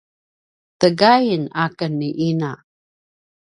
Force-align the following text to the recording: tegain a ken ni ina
tegain 0.79 1.43
a 1.61 1.63
ken 1.77 1.93
ni 1.99 2.09
ina 2.29 2.51